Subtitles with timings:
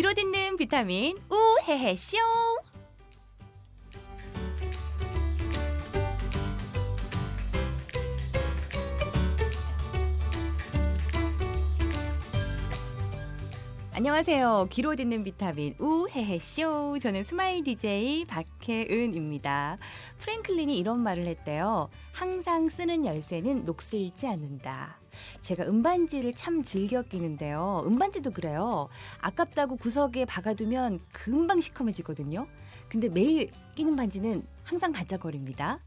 [0.00, 2.16] 귀로 듣는 비타민 우헤헤 쇼.
[13.92, 14.68] 안녕하세요.
[14.70, 16.98] 귀로 듣는 비타민 우헤헤 쇼.
[16.98, 19.76] 저는 스마일 DJ 박혜은입니다.
[20.16, 21.90] 프랭클린이 이런 말을 했대요.
[22.14, 24.99] 항상 쓰는 열쇠는 녹슬지 않는다.
[25.40, 27.82] 제가 음반지를 참 즐겨 끼는데요.
[27.86, 28.88] 음반지도 그래요.
[29.20, 32.46] 아깝다고 구석에 박아두면 금방 시커매지거든요.
[32.88, 35.78] 근데 매일 끼는 반지는 항상 반짝거립니다.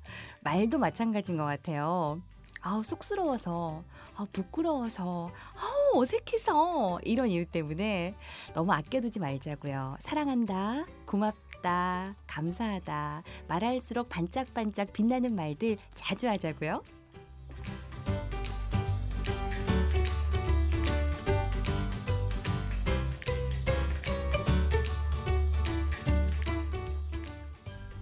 [0.41, 2.21] 말도 마찬가지인 것 같아요.
[2.65, 3.83] 아우 쑥스러워서,
[4.15, 8.15] 아 부끄러워서, 아우 어색해서 이런 이유 때문에
[8.53, 9.97] 너무 아껴두지 말자고요.
[9.99, 16.81] 사랑한다, 고맙다, 감사하다 말할수록 반짝반짝 빛나는 말들 자주 하자고요.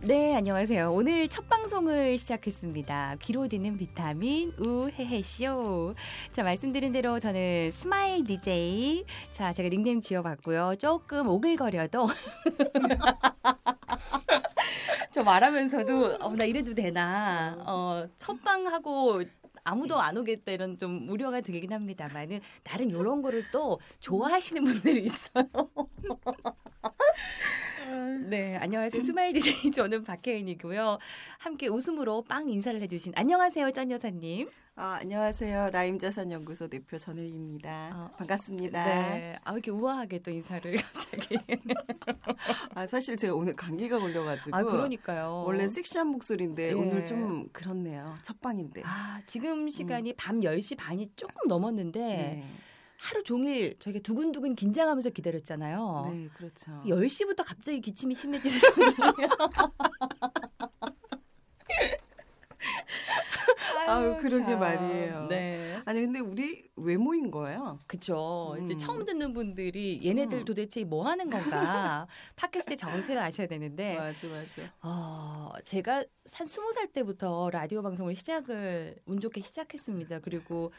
[0.04, 0.92] 네, 안녕하세요.
[0.92, 3.18] 오늘 첫 방송을 시작했습니다.
[3.22, 5.94] 귀로 듣는 비타민 우헤헤쇼.
[6.32, 9.06] 자, 말씀드린 대로 저는 스마일 DJ.
[9.32, 10.78] 자, 제가 닉네임 지어봤고요.
[10.80, 12.08] 조금 오글거려도.
[15.14, 17.56] 저 말하면서도, 어, 나 이래도 되나.
[17.60, 19.22] 어, 첫 방하고
[19.64, 25.46] 아무도 안 오겠다 이런 좀 우려가 들긴 합니다만은 나름 이런 거를 또 좋아하시는 분들이 있어요.
[28.32, 29.04] 네, 안녕하세요.
[29.04, 31.00] 스마일 디제이 저는 박혜인이고요.
[31.39, 34.50] 함께 웃음으로 빵 인사를 해주신 안녕하세요, 전 여사님.
[34.78, 35.70] 아, 안녕하세요.
[35.72, 37.92] 라임자산연구소 대표 전혜입니다.
[37.94, 38.86] 어, 반갑습니다.
[38.86, 41.38] 네, 아 이렇게 우아하게 또 인사를 갑자기.
[42.73, 45.44] 아, 사실 제가 오늘 감기가 걸려가지고 아 그러니까요.
[45.45, 46.72] 원래 섹시한 목소리인데 예.
[46.72, 48.17] 오늘 좀 그렇네요.
[48.22, 48.82] 첫 방인데.
[48.86, 52.45] 아 지금 시간이 밤 10시 반이 조금 넘었는데 네,
[53.02, 56.12] 하루 종일 저희가 두근두근 긴장하면서 기다렸잖아요.
[56.14, 56.72] 네, 그렇죠.
[56.86, 59.28] 10시부터 갑자기 기침이 심해지더라고요.
[63.88, 64.60] 아유, 그러게 참.
[64.60, 65.26] 말이에요.
[65.28, 65.82] 네.
[65.84, 67.80] 아니 근데 우리 왜 모인 거예요?
[67.88, 68.56] 그쵸.
[68.64, 68.78] 이제 음.
[68.78, 70.45] 처음 듣는 분들이 얘네들 음.
[70.45, 72.06] 도대체 뭐 하는 건가.
[72.38, 73.95] 팟캐스트의 정체를 아셔야 되는데.
[73.95, 74.72] 맞아, 맞아.
[74.84, 80.20] 어, 제가 한 스무 살 때부터 라디오 방송을 시작을 운 좋게 시작했습니다.
[80.20, 80.72] 그리고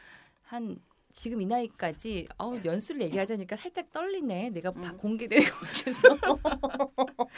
[0.43, 0.79] 한
[1.13, 4.49] 지금 이 나이까지 어, 연수를 얘기하자니까 살짝 떨리네.
[4.49, 4.97] 내가 바- 음.
[4.97, 6.17] 공개되는 것 같아서.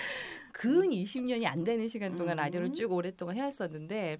[0.54, 2.38] 근 20년이 안 되는 시간 동안 음.
[2.38, 4.18] 라디오를 쭉 오랫동안 해왔었는데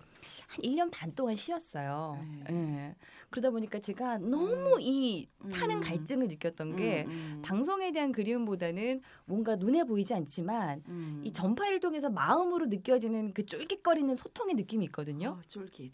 [0.48, 2.22] 한 1년 반 동안 쉬었어요.
[2.50, 2.54] 네.
[2.54, 2.96] 예.
[3.30, 5.82] 그러다 보니까 제가 너무 이 타는 음.
[5.82, 7.42] 갈증을 느꼈던 게 음, 음.
[7.42, 11.22] 방송에 대한 그리움보다는 뭔가 눈에 보이지 않지만 음.
[11.24, 15.38] 이 전파를 통해서 마음으로 느껴지는 그 쫄깃거리는 소통의 느낌이 있거든요.
[15.40, 15.94] 어, 쫄깃.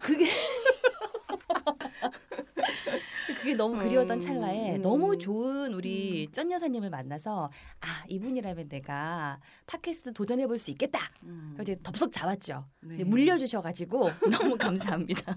[0.00, 0.24] 그게
[3.38, 4.82] 그게 너무 그리웠던 음, 찰나에 음.
[4.82, 7.50] 너무 좋은 우리 쩐 여사님을 만나서
[7.80, 11.00] 아 이분이라면 내가 팟캐스트 도전해 볼 수 있겠다.
[11.24, 11.52] 음.
[11.54, 12.64] 그래서 이제 덥석 잡았죠.
[12.80, 13.04] 네.
[13.04, 15.36] 물려주셔가지고 너무 감사합니다.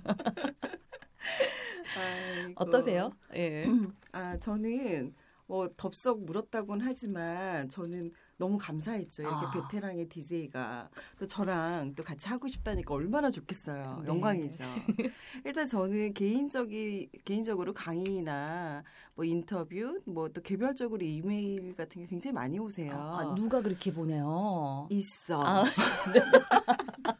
[1.97, 2.53] 아이고.
[2.55, 3.11] 어떠세요?
[3.35, 3.65] 예.
[4.11, 5.13] 아, 저는
[5.47, 9.23] 뭐 덥석 물었다고는 하지만 저는 너무 감사했죠.
[9.23, 9.51] 이렇게 아.
[9.51, 10.89] 베테랑의 DJ가
[11.19, 13.99] 또 저랑 또 같이 하고 싶다니까 얼마나 좋겠어요.
[14.03, 14.07] 네.
[14.07, 14.63] 영광이죠.
[15.45, 18.83] 일단 저는 개인적이 개인적으로 강의나
[19.13, 22.93] 뭐 인터뷰 뭐 또 개별적으로 이메일 같은 게 굉장히 많이 오세요.
[22.93, 24.87] 아, 누가 그렇게 보내요?
[24.91, 25.43] 있어.
[25.43, 25.63] 아,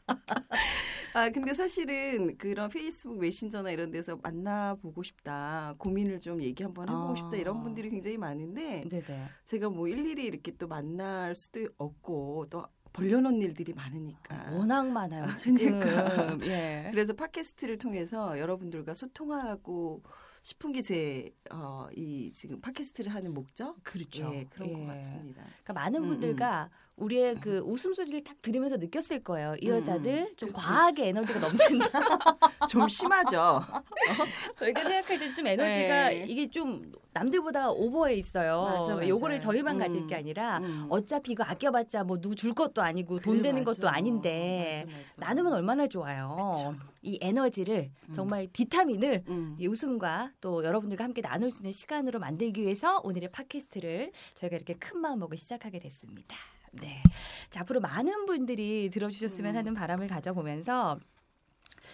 [1.16, 5.74] 아, 근데 사실은 그런 페이스북 메신저나 이런 데서 만나보고 싶다.
[5.80, 7.16] 고민을 좀 얘기 한번 해보고 아.
[7.16, 7.36] 싶다.
[7.38, 9.26] 이런 분들이 굉장히 많은데 네네.
[9.46, 14.52] 제가 뭐 일일이 이렇게 또 만날 수도 없고 또 벌려놓은 일들이 많으니까.
[14.52, 15.36] 워낙 많아요 아.
[15.36, 16.38] 그러니까.
[16.48, 16.88] 예.
[16.92, 20.04] 그래서 팟캐스트를 통해서 여러분들과 소통하고
[20.44, 23.76] 싶은 게 제 어 이 지금 팟캐스트를 하는 목적.
[23.84, 24.32] 그렇죠.
[24.34, 24.86] 예, 그런 것 예.
[24.88, 25.42] 같습니다.
[25.64, 26.70] 그러니까 많은 음, 분들과
[27.00, 29.56] 우리의 그 웃음소리를 딱 들으면서 느꼈을 거예요.
[29.62, 30.58] 이 음, 여자들 좀 그치.
[30.62, 31.88] 과하게 에너지가 넘친다.
[32.70, 33.62] 좀 심하죠.
[34.58, 36.26] 저희가 생각할 때 좀 에너지가 네.
[36.28, 38.64] 이게 좀 남들보다 오버해 있어요.
[38.64, 39.08] 맞아, 맞아.
[39.08, 39.80] 요거를 저희만 음.
[39.80, 40.86] 가질 게 아니라 음.
[40.90, 43.82] 어차피 이거 아껴봤자 뭐 누구 줄 것도 아니고 돈 되는 맞아.
[43.82, 44.86] 것도 아닌데.
[45.18, 46.36] 나누면 얼마나 좋아요.
[46.54, 46.76] 그쵸.
[47.02, 48.14] 이 에너지를 음.
[48.14, 49.56] 정말 비타민을 음.
[49.60, 54.74] 이 웃음과 또 여러분들과 함께 나눌 수 있는 시간으로 만들기 위해서 오늘의 팟캐스트를 저희가 이렇게
[54.76, 56.36] 큰 마음 먹고 시작하게 됐습니다.
[56.74, 57.02] 네.
[57.50, 59.58] 자, 앞으로 많은 분들이 들어주셨으면 음.
[59.58, 61.00] 하는 바람을 가져보면서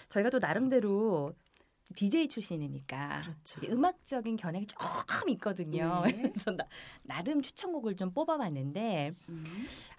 [0.10, 1.33] 저희가 또 나름대로
[1.96, 3.62] DJ 출신이니까 그렇죠.
[3.72, 6.04] 음악적인 견해가 조금 있거든요.
[6.06, 6.12] 네.
[6.34, 6.66] 그래서 나,
[7.04, 9.46] 나름 추천곡을 좀 뽑아봤는데 음.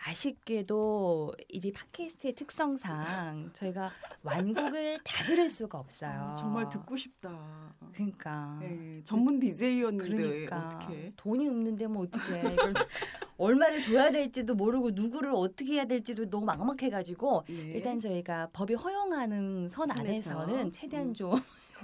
[0.04, 3.90] 아쉽게도 이제 팟캐스트의 특성상 저희가
[4.22, 6.10] 완곡을 다 들을 수가 없어요.
[6.10, 7.74] 아, 정말 듣고 싶다.
[7.94, 8.58] 그러니까.
[8.60, 11.12] 네, 전문 DJ였는데 그러니까 어떻게?
[11.16, 12.22] 돈이 없는데 뭐 어떻게
[13.38, 17.54] 얼마를 줘야 될지도 모르고 누구를 어떻게 해야 될지도 너무 막막해가지고 네.
[17.54, 19.86] 일단 저희가 법이 허용하는 선.
[19.98, 21.14] 안에서는 최대한 음.
[21.14, 21.32] 좀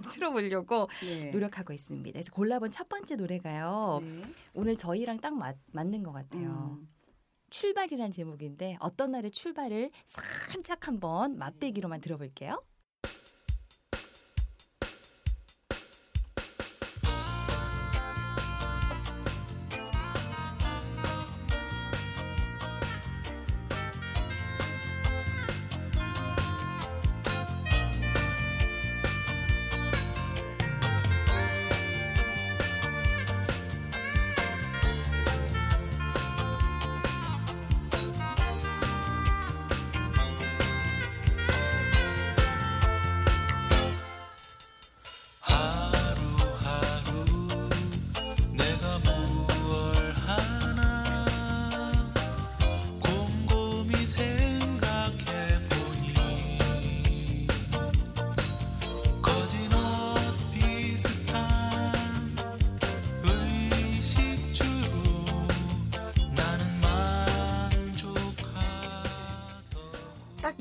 [0.02, 1.30] 틀어보려고 네.
[1.30, 2.12] 노력하고 있습니다.
[2.12, 4.00] 그래서 골라본 첫 번째 노래가요.
[4.02, 4.22] 네.
[4.54, 6.78] 오늘 저희랑 딱 맞, 맞는 것 같아요.
[6.80, 6.88] 음.
[7.50, 12.62] 출발이란 제목인데 어떤 날의 출발을 살짝 한번 맛배기로만 들어볼게요.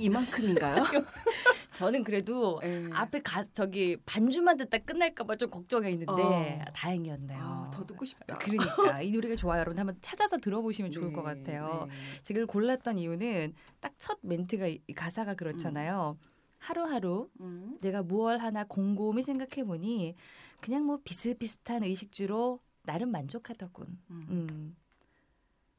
[0.02, 0.84] 이만큼인가요?
[1.78, 2.90] 저는 그래도 네.
[2.92, 6.66] 앞에 가 저기 반주만 듣다 끝날까봐 좀 걱정이 있는데 어.
[6.74, 7.40] 다행이었네요.
[7.42, 8.38] 아, 더 듣고 싶다.
[8.38, 9.62] 그러니까 이 노래가 좋아요.
[9.62, 11.88] 여러분 한번 찾아서 들어보시면 좋을 네, 것 같아요.
[11.90, 11.96] 네.
[12.24, 16.18] 지금 골랐던 이유는 딱 첫 멘트가 가사가 그렇잖아요.
[16.58, 17.78] 하루하루 음.
[17.82, 20.16] 내가 무얼 하나 곰곰이 생각해 보니
[20.60, 24.00] 그냥 뭐 비슷비슷한 의식주로 나름 만족하더군.
[24.10, 24.26] 음.
[24.30, 24.76] 음.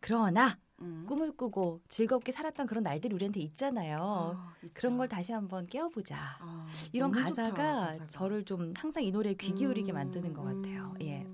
[0.00, 1.04] 그러나 음.
[1.08, 3.96] 꿈을 꾸고 즐겁게 살았던 그런 날들이 우리한테 있잖아요.
[4.00, 4.54] 아.
[4.74, 6.16] 그런 걸 다시 한번 깨워보자.
[6.40, 8.06] 아, 이런 너무 좋다, 가사가, 가사가.
[8.08, 10.94] 저를 좀 항상 이 노래에 귀 기울이게 음, 만드는 것 같아요.
[11.00, 11.02] 음.
[11.02, 11.26] 예.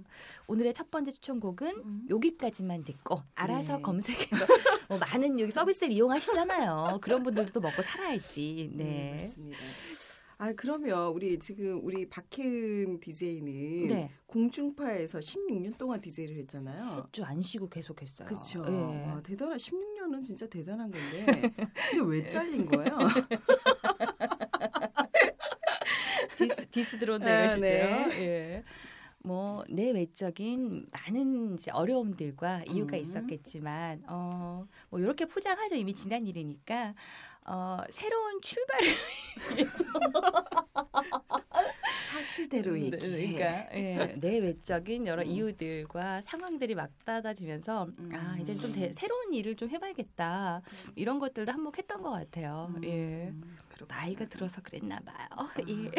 [0.47, 2.07] 오늘의 첫 번째 추천곡은 음.
[2.09, 3.83] 여기까지만 듣고 알아서 네.
[3.83, 4.47] 검색해서
[4.89, 6.99] 뭐 많은 여기 서비스를 이용하시잖아요.
[7.03, 8.71] 그런 분들도 또 먹고 살아야지.
[8.77, 9.27] 네, 네.
[9.27, 9.59] 맞습니다.
[10.41, 14.09] 아 그러면 우리 지금 우리 박혜은 DJ는 네.
[14.27, 17.09] 공중파에서 16년 동안 DJ를 했잖아요.
[17.11, 18.29] 주안 쉬고 계속했어요.
[18.29, 18.63] 그렇죠.
[18.69, 18.73] 예.
[18.73, 21.27] 와, 대단한 16년은 진짜 대단한 건데.
[21.91, 22.99] 근데 왜 잘린 거예요?
[26.39, 27.61] 디스, 디스 들어온다 아, 이러시죠.
[27.61, 28.09] 네.
[28.21, 28.63] 예.
[29.25, 33.03] 뭐, 내 외적인 많은 이제 어려움들과 이유가 음.
[33.03, 35.75] 있었겠지만, 어, 뭐, 이렇게 포장하죠.
[35.75, 36.95] 이미 지난 일이니까,
[37.51, 38.89] 어, 새로운 출발을.
[42.13, 42.99] 사실대로 네, 얘기해.
[42.99, 45.27] 그러니까, 예, 내 외적인 여러 음.
[45.29, 48.93] 이유들과 상황들이 맞닿아지면서, 아, 이제 좀 대- 음.
[48.97, 50.63] 새로운 일을 좀 해봐야겠다.
[50.95, 52.71] 이런 것들도 한몫했던 것 같아요.
[52.75, 53.29] 음, 예.
[53.29, 53.57] 음.
[53.87, 55.27] 나이가 들어서 그랬나 봐요.
[55.31, 55.91] 아, 예.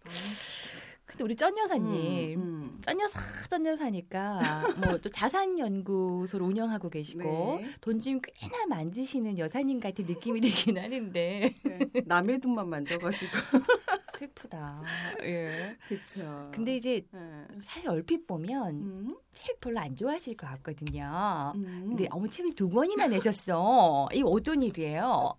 [1.12, 2.40] 아, 근데 우리 쩐 여사님.
[2.40, 2.78] 음, 음.
[2.80, 7.22] 쩐 여사 쩐 여사니까 뭐 또 자산 연구소를 운영하고 계시고
[7.60, 7.70] 네.
[7.80, 11.80] 돈좀 꽤나 만지시는 여사님 같은 느낌이 들긴 하는데 네.
[12.06, 13.30] 남의 돈만 만져가지고.
[14.18, 14.82] 슬프다.
[15.22, 15.76] 예.
[15.88, 16.50] 그렇죠.
[16.54, 17.18] 근데 이제 네.
[17.62, 21.52] 사실 얼핏 보면 음, 책 별로 안 좋아하실 것 같거든요.
[21.56, 21.86] 음.
[21.88, 24.08] 근데 어머 책을 두 권이나 내셨어.
[24.12, 25.34] 이거 어떤 일이에요?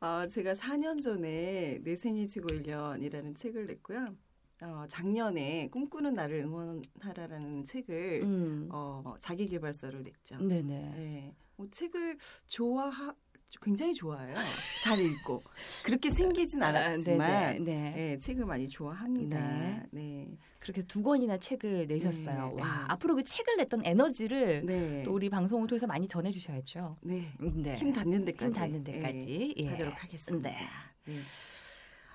[0.00, 4.16] 아, 제가 4년 전에 내 생일 지고 1년이라는 책을 냈고요.
[4.64, 8.68] 어, 작년에 꿈꾸는 나를 응원하라라는 책을 음.
[8.72, 10.38] 어, 자기 개발서를 냈죠.
[10.38, 10.62] 네네.
[10.96, 11.34] 네.
[11.56, 12.16] 뭐 책을
[12.46, 13.14] 좋아하
[13.62, 14.34] 굉장히 좋아해요.
[14.82, 15.42] 잘 읽고
[15.84, 17.60] 그렇게 생기진 않았지만 아, 네네.
[17.60, 17.90] 네.
[17.94, 19.38] 네, 책을 많이 좋아합니다.
[19.38, 19.82] 네.
[19.92, 20.38] 네.
[20.58, 22.54] 그렇게 두 권이나 책을 내셨어요.
[22.56, 22.84] 네, 와 네.
[22.88, 25.02] 앞으로 그 책을 냈던 에너지를 네.
[25.04, 26.96] 또 우리 방송을 통해서 많이 전해주셔야죠.
[27.02, 27.32] 네.
[27.38, 27.76] 네.
[27.76, 29.68] 힘 닿는 데까지, 힘 닿는 데까지 예, 예.
[29.68, 30.50] 하도록 하겠습니다.
[30.50, 30.56] 네.
[31.04, 31.20] 네.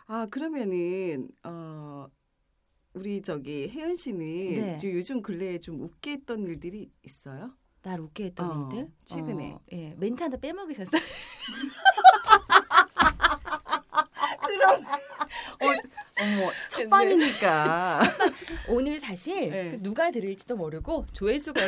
[0.07, 2.07] 아 그러면은 어
[2.93, 4.79] 우리 저기 혜연 씨는 네.
[4.83, 7.53] 요즘 근래에 좀 웃게 했던 일들이 있어요?
[7.81, 9.51] 날 웃게 했던 어, 일들 최근에.
[9.53, 11.01] 어, 예 멘트 하나 빼먹으셨어요.
[14.47, 14.83] 그럼
[16.19, 18.01] 어, 어머 첫 방이니까
[18.67, 19.71] 오늘 사실 네.
[19.71, 21.59] 그 누가 들을지도 모르고 조회수가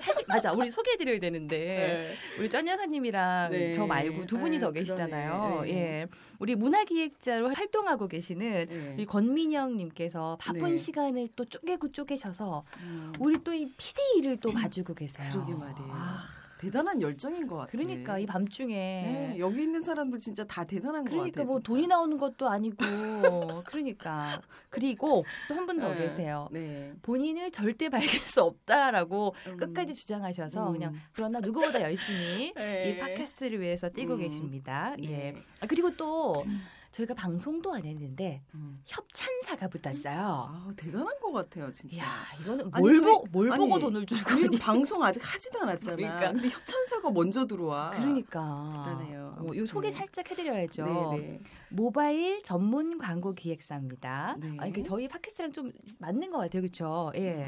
[0.00, 2.14] 사실 맞아 우리 소개해 드려야 되는데 네.
[2.40, 3.72] 우리 전 여사님이랑 네.
[3.72, 5.60] 저 말고 두 분이 아유, 더 계시잖아요.
[5.64, 5.70] 네.
[5.74, 6.06] 예,
[6.38, 8.94] 우리 문화기획자로 활동하고 계시는 네.
[8.96, 10.76] 우리 권민영 님께서 바쁜 네.
[10.76, 15.28] 시간을 또 쪼개고 쪼개셔서 음, 우리 또 이 PD 일을 또 봐주고 계세요.
[15.32, 15.88] 그러게 말이에요.
[15.92, 16.24] 아,
[16.60, 17.70] 대단한 열정인 것 같아요.
[17.72, 21.46] 그러니까 이 밤중에 네, 여기 있는 사람들 진짜 다 대단한 것 그러니까 같아요.
[21.46, 21.66] 뭐 진짜.
[21.68, 22.76] 돈이 나오는 것도 아니고
[23.64, 26.02] 그러니까 그리고 또 한 분더 네.
[26.02, 26.48] 계세요.
[26.52, 26.92] 네.
[27.00, 29.56] 본인을 절대 밝힐 수 없다라고 음.
[29.56, 30.72] 끝까지 주장하셔서 음.
[30.72, 32.90] 그냥 그러나 누구보다 열심히 네.
[32.90, 34.18] 이 팟캐스트를 위해서 뛰고 음.
[34.18, 34.94] 계십니다.
[35.02, 35.08] 예.
[35.08, 35.36] 네.
[35.60, 36.44] 아, 그리고 또
[36.92, 38.82] 저희가 방송도 안 했는데 음.
[38.84, 40.48] 협찬사가 붙었어요.
[40.50, 41.96] 아, 대단한 것 같아요, 진짜.
[41.96, 42.04] 이야,
[42.40, 44.58] 이거는 아니, 뭘, 저희- 보, 뭘 아니, 보고 돈을 주고 있니?
[44.58, 45.96] 방송 아직 하지도 않았잖아.
[45.96, 46.32] 그러니까.
[46.32, 47.90] 근데 협찬사가 먼저 들어와.
[47.90, 48.84] 그러니까.
[48.88, 49.36] 대단해요.
[49.38, 49.96] 어, 요 소개 네.
[49.96, 50.84] 살짝 해드려야죠.
[50.84, 51.40] 네, 네.
[51.68, 54.36] 모바일 전문 광고 기획사입니다.
[54.40, 54.56] 네.
[54.58, 55.70] 아, 이게 저희 팟캐스트랑 좀
[56.00, 57.12] 맞는 것 같아요, 그렇죠?
[57.14, 57.44] 예.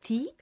[0.00, 0.34] D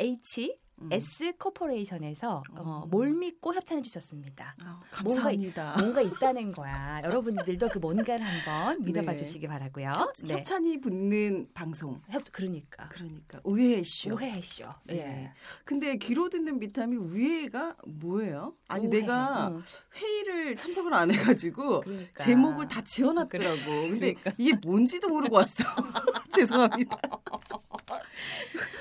[0.00, 0.88] H 음.
[0.92, 2.90] S 코퍼레이션에서 어, 음.
[2.90, 4.54] 뭘 믿고 협찬해 주셨습니다.
[4.64, 5.76] 아, 감사합니다.
[5.78, 7.00] 뭔가 있다는 거야.
[7.04, 9.16] 여러분들도 그 뭔가를 한번 믿어봐 네.
[9.18, 9.88] 주시기 바라고요.
[9.90, 10.34] 협, 네.
[10.34, 11.98] 협찬이 붙는 방송.
[12.08, 14.14] 협 그러니까 그러니까 우회쇼.
[14.14, 14.64] 오해쇼.
[14.90, 14.94] 예.
[14.94, 15.32] 네.
[15.64, 18.54] 근데 귀로 듣는 비타민 우회가 뭐예요?
[18.68, 19.00] 아니 오해.
[19.00, 19.62] 내가 응.
[19.94, 22.24] 회의를 참석을 안 해가지고 그러니까.
[22.24, 23.56] 제목을 다 지어놨더라고.
[23.90, 24.32] 근데 그러니까.
[24.38, 25.54] 이게 뭔지도 모르고 왔어.
[26.34, 26.98] 죄송합니다.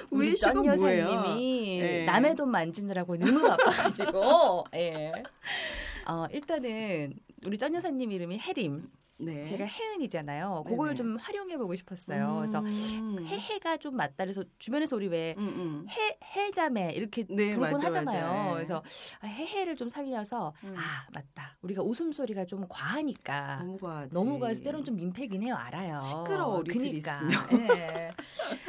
[0.09, 1.05] 우회쇼가 전 뭐예요?
[1.05, 1.35] 여
[1.91, 2.05] 예.
[2.05, 5.11] 남의 돈 만지느라고 너무 바빠가지고 예.
[6.07, 7.13] 어, 일단은
[7.45, 9.43] 우리 전 여사님 이름이 혜림, 네.
[9.45, 10.63] 제가 혜은이잖아요.
[10.67, 10.97] 그걸 네네.
[10.97, 12.39] 좀 활용해 보고 싶었어요.
[12.41, 13.23] 그래서 음.
[13.25, 15.85] 해해가 좀 맞다 그래서 주변에서 우리 왜 음, 음.
[15.89, 18.25] 해, 해자매 이렇게 네, 부르곤 맞아, 하잖아요.
[18.25, 18.49] 맞아.
[18.49, 18.53] 예.
[18.53, 18.83] 그래서
[19.21, 20.75] 아, 해해를 좀 살려서 음.
[20.77, 21.57] 아 맞다.
[21.61, 24.13] 우리가 웃음소리가 좀 과하니까 너무 과하지.
[24.13, 25.55] 너무 과해서 때론 좀 민폐긴 해요.
[25.57, 25.99] 알아요.
[25.99, 27.15] 시끄러워, 그니까.
[27.21, 27.31] 있으면.
[27.77, 28.11] 예.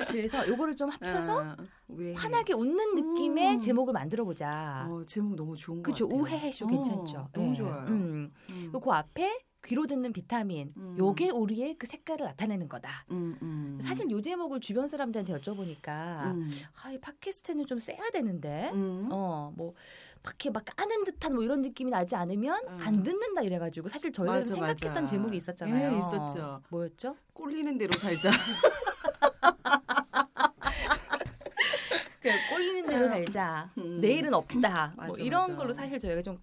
[0.09, 1.57] 그래서 요거를 좀 합쳐서 아,
[1.89, 2.15] 왜?
[2.15, 3.61] 환하게 웃는 느낌의 음.
[3.61, 4.87] 제목을 만들어 보자.
[4.89, 6.07] 어, 제목 너무 좋은 것 그렇죠.
[6.09, 6.23] 같아요.
[6.23, 7.29] 우해해쇼 어, 괜찮죠.
[7.33, 7.55] 너무 예.
[7.55, 7.85] 좋아요.
[7.89, 8.33] 음.
[8.51, 8.73] 음.
[8.73, 10.73] 그 앞에 귀로 듣는 비타민.
[10.77, 10.97] 음.
[10.99, 13.05] 요게 우리의 그 색깔을 나타내는 거다.
[13.13, 13.79] 음, 음.
[13.83, 16.51] 사실 요 제목을 주변 사람들한테 여쭤보니까 음.
[16.83, 18.71] 아, 이 팟캐스트는 좀 세야 되는데.
[18.75, 19.09] 음.
[19.13, 19.75] 어, 뭐,
[20.25, 22.79] 막 이렇게 막 까는 듯한 뭐 이런 느낌이 나지 않으면 음.
[22.81, 25.07] 안 듣는다 이래가지고 사실 저희가 생각했던 맞아.
[25.07, 25.93] 제목이 있었잖아요.
[25.95, 26.63] 예, 있었죠.
[26.69, 27.17] 뭐였죠?
[27.33, 28.31] 꼴리는 대로 살자.
[32.21, 33.71] 그 꼴리는 대로 살자.
[33.79, 34.01] 음.
[34.01, 34.93] 내일은 없다.
[34.97, 35.57] 뭐 맞아, 이런 맞아.
[35.57, 36.41] 걸로 사실 저희가 좀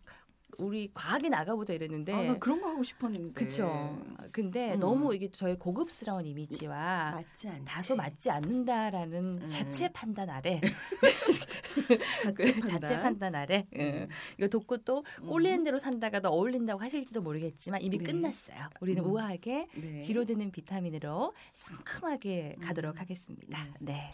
[0.60, 2.13] 우리 과하게 나가보자 이랬는데.
[2.13, 3.34] 아, 나 그런 거 하고 싶었는데.
[3.34, 3.98] 그쵸.
[4.32, 4.80] 근데 음.
[4.80, 7.66] 너무 이게 저희 고급스러운 이미지와 맞지 않지.
[7.66, 9.48] 다소 맞지 않는다라는 음.
[9.50, 10.60] 자체 판단 아래
[12.22, 12.82] 자체 판단.
[12.82, 14.08] 자체 판단 아래 예.
[14.38, 18.04] 이거 듣고 또 꼴리는 대로 산다가 더 어울린다고 하실지도 모르겠지만 이미 네.
[18.04, 18.58] 끝났어요.
[18.82, 19.10] 우리는 음.
[19.12, 20.01] 우아하게 네.
[20.04, 23.00] 귀로 듣는 비타민으로 상큼하게 가도록 음.
[23.00, 23.63] 하겠습니다.
[23.63, 23.74] 음.
[23.80, 24.12] 네.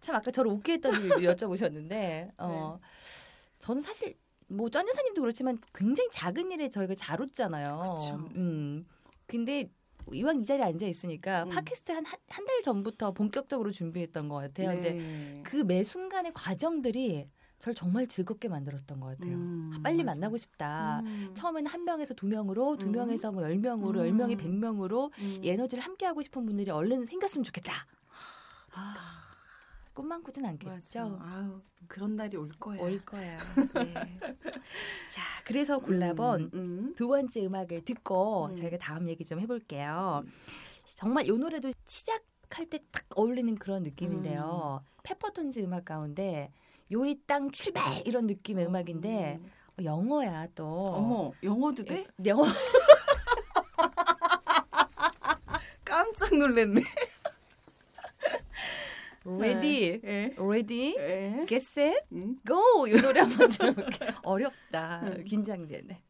[0.00, 2.86] 참 아까 저를 웃게 했던 이유 여쭤보셨는데 어, 네.
[3.58, 4.14] 저는 사실
[4.48, 7.96] 뭐전 여사님도 그렇지만 굉장히 작은 일에 저희가 잘 웃잖아요.
[7.98, 8.14] 그쵸.
[8.36, 8.86] 음.
[9.26, 9.70] 근데
[10.12, 11.50] 이왕 이 자리에 앉아 있으니까 음.
[11.50, 14.68] 팟캐스트 한 한 달 전부터 본격적으로 준비했던 것 같아요.
[14.68, 15.42] 근데 네.
[15.44, 17.28] 그매 순간의 과정들이
[17.58, 19.34] 저를 정말 즐겁게 만들었던 것 같아요.
[19.34, 20.18] 음, 아, 빨리 맞아.
[20.18, 21.00] 만나고 싶다.
[21.00, 21.32] 음.
[21.36, 22.92] 처음에는 한 명에서 두 명으로, 두 음.
[22.92, 24.06] 명에서 뭐 열 명으로, 음.
[24.06, 25.38] 열 명이 백 명으로 음.
[25.42, 27.72] 이 에너지를 함께 하고 싶은 분들이 얼른 생겼으면 좋겠다.
[28.74, 29.27] 아,
[29.98, 31.18] 꿈만 꾸진 않겠죠.
[31.20, 32.80] 아유, 그런 날이 올 거야.
[32.80, 33.36] 올 거야.
[33.74, 33.94] 네.
[35.10, 36.94] 자, 그래서 골라본 음, 음.
[36.94, 38.54] 두 번째 음악을 듣고 음.
[38.54, 40.22] 저희가 다음 얘기 좀 해볼게요.
[40.94, 44.84] 정말 이 노래도 시작할 때 딱 어울리는 그런 느낌인데요.
[45.02, 46.52] 페퍼톤즈 음악 가운데
[46.92, 49.40] 요이 땅 출발 이런 느낌의 음악인데
[49.80, 50.64] 어, 영어야 또.
[50.94, 52.06] 어머, 영어도 돼?
[52.24, 52.44] 예, 영어
[55.84, 56.82] 깜짝 놀랐네.
[59.36, 60.34] Ready, 예.
[60.38, 61.46] ready, 예.
[61.46, 62.38] get set, 음.
[62.46, 64.06] go 이 노래 한번 들어볼게.
[64.22, 65.00] 어렵다.
[65.04, 65.24] 음.
[65.24, 66.02] 긴장되네.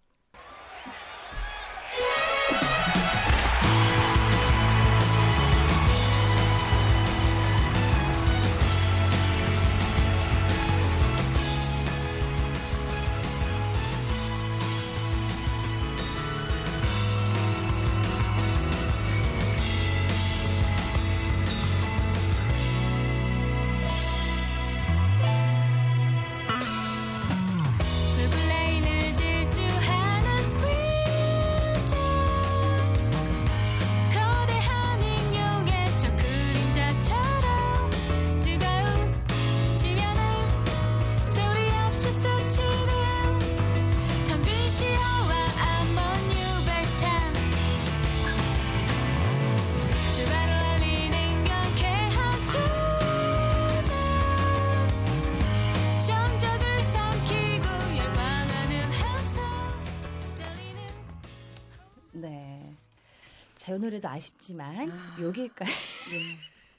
[63.68, 65.16] 제 노래도 아쉽지만 아.
[65.20, 65.70] 여기까지
[66.10, 66.38] 네.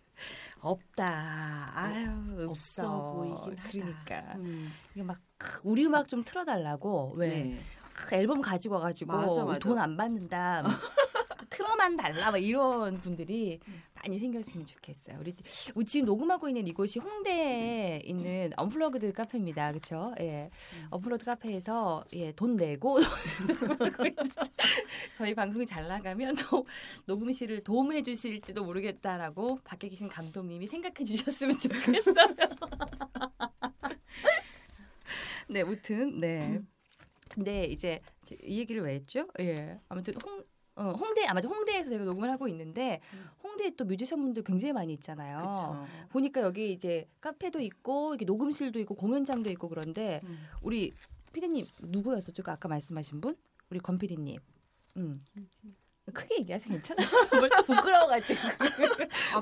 [0.59, 1.71] 없다.
[1.75, 2.81] 아유 없어.
[2.81, 3.69] 없어 보이긴 하다.
[3.71, 4.73] 그러니까 음.
[4.95, 5.19] 이게 막
[5.61, 7.61] 우리 음악 좀 틀어달라고 왜 네.
[8.11, 9.59] 앨범 가지고 와가지고.
[9.59, 10.63] 돈 안 받는다.
[11.51, 13.59] 틀어만 달라 막 이런 분들이
[14.03, 15.17] 많이 생겼으면 좋겠어요.
[15.19, 15.35] 우리,
[15.85, 19.71] 지금 녹음하고 있는 이곳이 홍대에 있는 언플러그드 카페입니다.
[19.71, 20.13] 그렇죠?
[20.19, 20.49] 예.
[20.89, 22.97] 언플러그드 카페에서 예, 돈 내고
[25.17, 26.65] 저희 방송이 잘 나가면 또
[27.07, 32.15] 녹음실을 도움해 주실지도 모르겠다라고 밖에 계신 감독님이 생각해 주셨으면 좋겠어요.
[35.49, 36.61] 네, 무튼 네.
[37.29, 38.01] 근데 이제
[38.43, 39.27] 이 얘기를 왜 했죠?
[39.39, 39.79] 예.
[39.89, 40.43] 아무튼 홍
[40.79, 43.01] 어, 홍대 아 맞아 홍대에서 저희가 녹음을 하고 있는데
[43.43, 45.37] 홍대에 또 뮤지션분들 굉장히 많이 있잖아요.
[45.39, 45.85] 그렇죠.
[46.09, 50.39] 보니까 여기 이제 카페도 있고 이게 녹음실도 있고 공연장도 있고 그런데 음.
[50.61, 50.93] 우리
[51.33, 52.43] 피디님 누구였었죠?
[52.43, 53.35] 그 아까 말씀하신 분?
[53.69, 54.39] 우리 권 피디님.
[54.97, 55.23] 음.
[56.13, 57.03] 크게 얘기하세요 괜찮아?
[57.37, 58.39] 뭘또 부끄러워가지고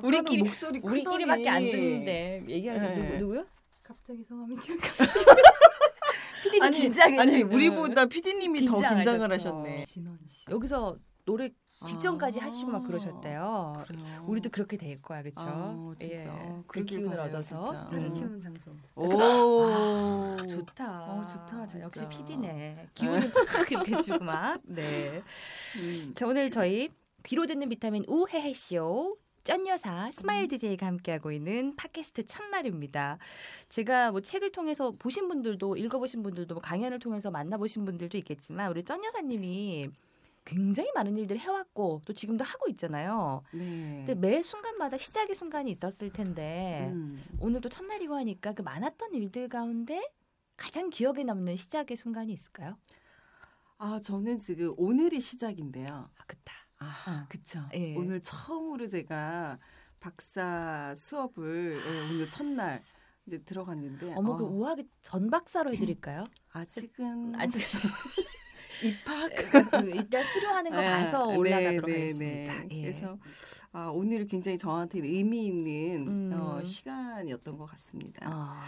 [0.02, 1.02] 우리끼리- 목소리 크더니.
[1.02, 3.04] 우리끼리밖에 안 듣는데 얘기하세요 네.
[3.06, 3.46] 누구 누구요?
[3.84, 4.56] 갑자기 성함이
[6.44, 9.32] 피디님 긴장해 아니 우리보다 PD님이 더 긴장을.
[9.32, 9.86] 하셨네.
[9.86, 10.46] 진원 씨.
[10.52, 11.50] 여기서 노래
[11.86, 12.46] 직전까지 아.
[12.46, 13.74] 하시고 막 그러셨대요.
[13.86, 14.26] 그래요.
[14.26, 15.42] 우리도 그렇게 될 거야, 그렇죠?
[15.46, 16.34] 아, 진짜.
[16.34, 17.84] 어, 그 기운을 바라요, 얻어서 진짜.
[17.84, 18.14] 스타를 음.
[18.14, 18.72] 키우는 장소.
[18.96, 19.22] 오.
[19.22, 21.04] 아, 좋다.
[21.04, 21.86] 어, 좋다, 진짜.
[21.86, 22.88] 역시 PD네.
[22.96, 24.60] 기운을 팍 이렇게 주고 막.
[24.66, 25.22] 네.
[25.76, 26.14] 음.
[26.16, 26.90] 자, 오늘 저희
[27.24, 33.18] 귀로 듣는 비타민 우헤헤 쇼 쩐여사 스마일 DJ가 함께하고 있는 팟캐스트 첫날입니다.
[33.70, 38.84] 제가 뭐 책을 통해서 보신 분들도 읽어보신 분들도 뭐 강연을 통해서 만나보신 분들도 있겠지만 우리
[38.84, 39.90] 쩐여사님이
[40.48, 43.44] 굉장히 많은 일들을 해왔고 또 지금도 하고 있잖아요.
[43.54, 44.06] 네.
[44.06, 47.22] 근데 매 순간마다 시작의 순간이 있었을 텐데 음.
[47.42, 50.02] 오늘도 첫날이고 하니까 그 많았던 일들 가운데
[50.56, 52.78] 가장 기억에 남는 시작의 순간이 있을까요?
[53.78, 56.10] 아 저는 지금 오늘이 시작인데요.
[56.16, 56.54] 아, 그다.
[56.80, 57.26] 아, 어.
[57.28, 57.60] 그쵸.
[57.74, 57.96] 예.
[57.98, 59.60] 오늘 처음으로 제가
[60.00, 62.82] 박사 수업을 예, 오늘 첫날
[63.26, 66.24] 이제 들어갔는데 어머, 어, 그 우아하게 전 박사로 해드릴까요?
[66.54, 67.60] 아직은 아직
[68.84, 72.54] 입학 그 이따 수료하는 거 아, 봐서 네, 올라가도록 네, 하겠습니다.
[72.64, 72.68] 네.
[72.72, 72.82] 예.
[72.82, 73.18] 그래서
[73.72, 76.34] 아, 오늘 굉장히 저한테 의미 있는 음.
[76.34, 78.28] 어, 시간이었던 것 같습니다.
[78.30, 78.64] 아,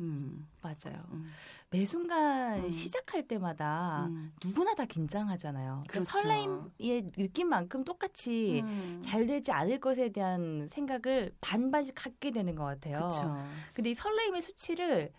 [0.00, 1.02] 음, 맞아요.
[1.12, 1.30] 음,
[1.70, 2.70] 매 순간 음.
[2.70, 4.32] 시작할 때마다 음.
[4.44, 5.84] 누구나 다 긴장하잖아요.
[5.86, 6.18] 그러니까 그렇죠.
[6.18, 9.00] 설레임의 느낌만큼 똑같이 음.
[9.04, 13.08] 잘 되지 않을 것에 대한 생각을 반반씩 갖게 되는 것 같아요.
[13.08, 13.36] 그쵸.
[13.74, 15.12] 근데 이 설레임의 수치를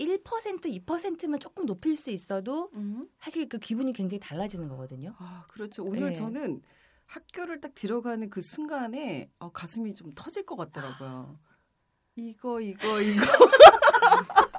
[0.00, 3.06] 1% 2%면 조금 높일 수 있어도 음.
[3.20, 5.14] 사실 그 기분이 굉장히 달라지는 거거든요.
[5.18, 5.84] 아, 그렇죠.
[5.84, 6.12] 오늘 예.
[6.14, 6.62] 저는
[7.06, 11.38] 학교를 딱 들어가는 그 순간에 어, 가슴이 좀 터질 것 같더라고요.
[12.16, 13.24] 이거 이거 이거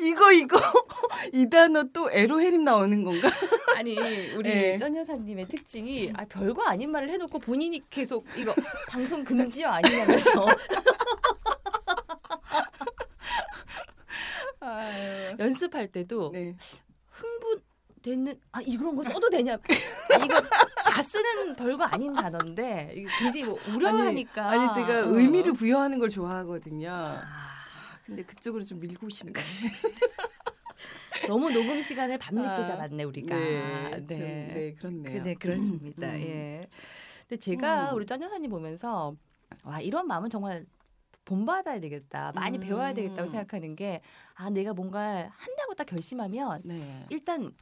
[0.00, 0.58] 이거 이거
[1.32, 3.28] 이 단어 또 에로헤림 나오는 건가?
[3.76, 3.96] 아니
[4.32, 4.78] 우리 네.
[4.78, 8.52] 전 여사님의 특징이 아, 별거 아닌 말을 해놓고 본인이 계속 이거
[8.88, 10.46] 방송 금지요 아니냐면서
[14.72, 15.36] 아유.
[15.38, 16.56] 연습할 때도 네.
[17.10, 23.58] 흥분되는 아 이런 거 써도 되냐 아, 이거 다 쓰는 별거 아닌 단어인데 굉장히 뭐
[23.74, 25.16] 우려하니까 아니 제가 어.
[25.16, 26.90] 의미를 부여하는 걸 좋아하거든요.
[26.90, 27.22] 아,
[28.04, 29.32] 근데 그쪽으로 좀 밀고 싶네.
[31.28, 34.16] 너무 녹음 시간을 밤늦게 아, 잡았네 우리가 네, 좀, 네.
[34.54, 35.22] 네, 그렇네요.
[35.22, 36.08] 그, 네, 그렇습니다.
[36.08, 36.20] 음.
[36.20, 36.60] 예.
[37.28, 37.96] 근데 제가 음.
[37.96, 39.14] 우리 전 여사님 보면서
[39.62, 40.66] 와 이런 마음은 정말
[41.24, 42.32] 본받아야 되겠다.
[42.34, 42.60] 많이 음.
[42.62, 44.00] 배워야 되겠다고 생각하는 게
[44.34, 47.06] 아 내가 뭔가 한다고 딱 결심하면 네.
[47.10, 47.52] 일단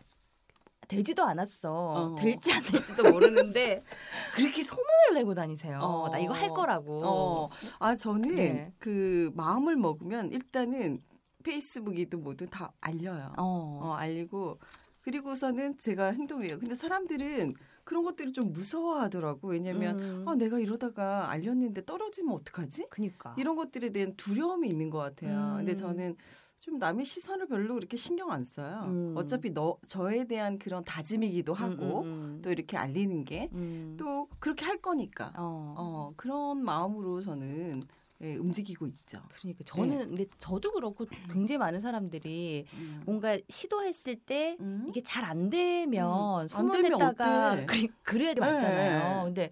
[0.89, 1.71] 되지도 않았어.
[1.73, 2.15] 어.
[2.17, 3.83] 될지 안 될지도 모르는데
[4.35, 5.79] 그렇게 소문을 내고 다니세요.
[5.79, 6.09] 어.
[6.09, 7.03] 나 이거 할 거라고.
[7.05, 8.73] 어, 아 저는 네.
[8.79, 11.03] 그 마음을 먹으면 일단은
[11.45, 13.35] 페이스북이든 뭐든 다 알려요.
[13.37, 13.81] 어.
[13.83, 14.59] 어, 알리고
[15.03, 16.59] 그리고서는 제가 행동해요.
[16.59, 17.55] 근데 사람들은
[17.91, 19.49] 그런 것들을 좀 무서워하더라고.
[19.49, 20.25] 왜냐면 음.
[20.29, 22.87] 아 내가 이러다가 알렸는데 떨어지면 어떡하지?
[22.89, 23.35] 그니까.
[23.37, 25.55] 이런 것들에 대한 두려움이 있는 것 같아요.
[25.55, 25.57] 음.
[25.57, 26.15] 근데 저는
[26.57, 28.85] 좀 남의 시선을 별로 그렇게 신경 안 써요.
[28.87, 29.15] 음.
[29.17, 34.27] 어차피 너 저에 대한 그런 다짐이기도 하고 음, 음, 또 이렇게 알리는 게또 음.
[34.39, 35.75] 그렇게 할 거니까 어.
[35.77, 37.83] 어, 그런 마음으로 저는
[38.23, 39.21] 예, 움직이고 있죠.
[39.41, 43.03] 그러니까 저는 근데 저도 그렇고 굉장히 많은 사람들이 음.
[43.07, 44.85] 뭔가 시도했을 때 음?
[44.89, 47.65] 이게 잘 안 되면 음, 안 소문냈다가
[48.03, 49.19] 그래야 돼 맞잖아요.
[49.19, 49.25] 네.
[49.25, 49.51] 근데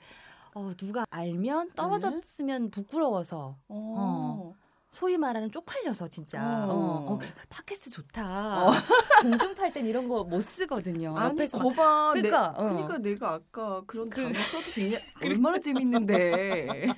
[0.54, 4.54] 어, 누가 알면 떨어졌으면 부끄러워서 어.
[4.90, 6.72] 소위 말하는 쪽팔려서 진짜 어.
[6.72, 7.18] 어, 어,
[7.50, 8.66] 팟캐스트 좋다.
[9.22, 11.14] 공중팔 땐 이런 거 못 쓰거든요.
[11.16, 12.12] 아니 거봐.
[12.14, 12.64] 내, 그러니까, 어.
[12.64, 14.98] 그러니까 내가 아까 그런 그- 단어 써도 되냐?
[15.22, 16.88] 얼마나 재밌는데.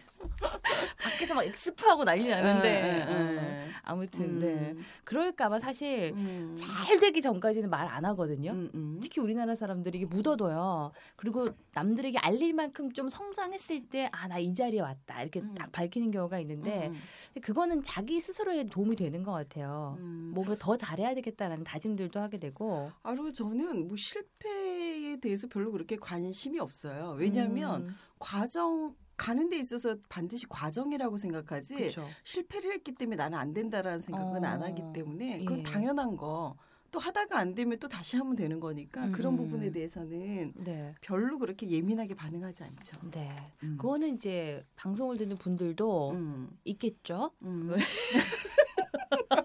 [1.03, 3.69] 밖에서 해서 막 엑스포하고 난리 나는데 에, 에, 어, 에.
[3.83, 4.47] 아무튼 네.
[4.73, 4.85] 음.
[5.05, 6.57] 그럴까봐 사실 음.
[6.59, 8.53] 잘 되기 전까지는 말 안 하거든요.
[8.53, 9.01] 음, 음.
[9.03, 10.93] 특히 우리나라 사람들이 이게 묻어둬요.
[11.17, 15.21] 그리고 남들에게 알릴 만큼 좀 성장했을 때, 아, 나 이 자리에 왔다.
[15.21, 15.55] 이렇게 음.
[15.55, 19.97] 딱 밝히는 경우가 있는데, 음, 그거는 자기 스스로에 도움이 되는 것 같아요.
[19.99, 20.31] 음.
[20.35, 22.93] 뭔가 더 잘해야 되겠다라는 다짐들도 하게 되고.
[23.03, 27.17] 아, 그리고 저는 뭐 실패에 대해서 별로 그렇게 관심이 없어요.
[27.19, 32.09] 왜냐하면 음, 과정 가는 데 있어서 반드시 과정이라고 생각하지 그렇죠.
[32.25, 35.63] 실패를 했기 때문에 나는 안 된다라는 생각은 어, 안 하기 때문에 그건 예.
[35.63, 36.57] 당연한 거.
[36.91, 39.37] 또 하다가 안 되면 또 다시 하면 되는 거니까 그런 음.
[39.37, 40.95] 부분에 대해서는 네.
[41.01, 42.97] 별로 그렇게 예민하게 반응하지 않죠.
[43.13, 43.31] 네.
[43.63, 43.77] 음.
[43.77, 47.31] 그거는 이제 방송을 듣는 분들도 음, 있겠죠.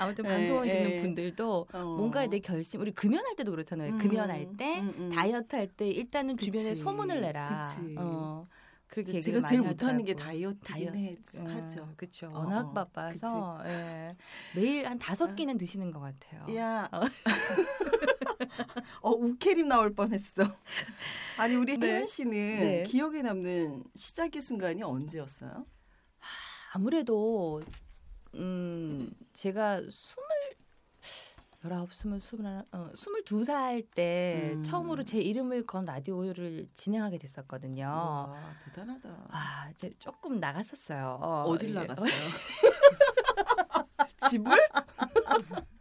[0.00, 0.02] 음.
[0.02, 0.96] 아무튼 예, 방송을 듣는 예.
[1.02, 1.78] 분들도 어.
[1.78, 3.92] 뭔가 내 결심, 우리 금연할 때도 그렇잖아요.
[3.92, 5.10] 음, 금연할 때, 음, 음.
[5.10, 6.82] 다이어트 할 때 일단은 주변에 그치.
[6.82, 7.60] 소문을 내라.
[7.76, 7.94] 그치.
[7.98, 8.46] 어,
[8.88, 10.14] 그렇게 제가 제일 못하는 게.
[10.14, 11.92] 다이어트긴 해, 하죠.
[11.96, 12.26] 그렇죠.
[12.28, 14.16] 어, 워낙 어, 바빠서 예.
[14.56, 15.34] 매일 한 다섯 아.
[15.34, 16.56] 끼는 드시는 것 같아요.
[16.56, 17.02] 야, 어.
[19.02, 20.42] 어 우케림 나올 뻔했어.
[21.38, 21.86] 아니 우리 네.
[21.86, 22.82] 혜연 씨는 네.
[22.84, 25.66] 기억에 남는 시작의 순간이 언제였어요?
[26.72, 27.60] 아무래도
[28.34, 30.26] 음 제가 스물
[31.62, 34.64] 열아홉, 스물, 스물하나, 어, 스물두 살때 음.
[34.64, 37.84] 처음으로 제 이름을 건 라디오를 진행하게 됐었거든요.
[37.84, 39.26] 와 대단하다.
[39.28, 41.18] 아, 이제 조금 나갔었어요.
[41.46, 42.08] 어딜 이게 나갔어요?
[44.30, 44.52] 집을?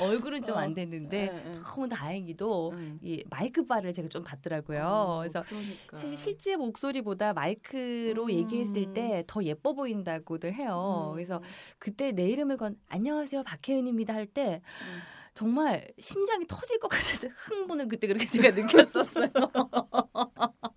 [0.00, 0.58] 얼굴은 좀 어.
[0.58, 1.60] 안 됐는데 예, 예.
[1.62, 2.98] 너무 다행히도 응.
[3.02, 4.82] 이 마이크 바를 제가 좀 받더라고요.
[4.84, 5.98] 어, 그래서 그러니까.
[5.98, 8.30] 사실 실제 목소리보다 마이크로 음.
[8.30, 11.08] 얘기했을 때 더 예뻐 보인다고들 해요.
[11.10, 11.14] 음.
[11.14, 11.40] 그래서
[11.78, 14.98] 그때 내 이름을 건 안녕하세요 박혜은입니다 할때 음.
[15.34, 19.28] 정말 심장이 터질 것 같은 흥분을 그때 그렇게 제가 느꼈었어요.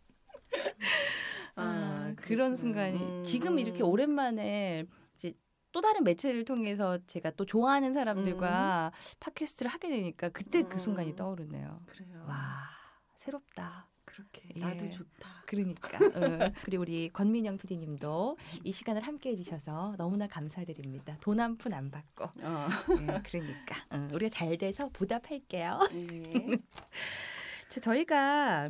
[1.55, 2.55] 아, 그런 그렇구나.
[2.55, 3.89] 순간이 음, 지금 이렇게 음.
[3.89, 4.85] 오랜만에
[5.79, 11.15] 또 다른 매체를 통해서 제가 또 좋아하는 사람들과 팟캐스트를 하게 되니까 그때 그 순간이 음.
[11.15, 11.81] 떠오르네요.
[11.85, 12.25] 그래요.
[12.27, 12.67] 와
[13.15, 13.87] 새롭다.
[14.03, 14.59] 그렇게 예.
[14.59, 15.43] 나도 좋다.
[15.45, 15.97] 그러니까.
[16.17, 16.51] 응.
[16.63, 21.15] 그리고 우리 권민영 PD님도 이 시간을 함께 해 주셔서 너무나 감사드립니다.
[21.21, 22.25] 돈 한 푼 안 받고.
[22.25, 22.67] 어.
[22.99, 25.79] 예, 그러니까 응, 우리가 잘 돼서 보답할게요.
[25.93, 26.23] 예.
[27.69, 28.69] 자, 저희가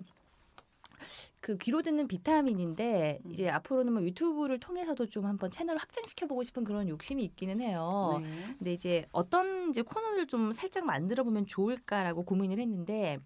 [1.41, 3.31] 그 귀로 듣는 비타민인데 음.
[3.31, 8.19] 이제 앞으로는 뭐 유튜브를 통해서도 좀 한번 채널을 확장시켜 보고 싶은 그런 욕심이 있기는 해요.
[8.21, 8.55] 네.
[8.57, 13.19] 근데 이제 어떤 이제 코너를 좀 살짝 만들어 보면 좋을까라고 고민을 했는데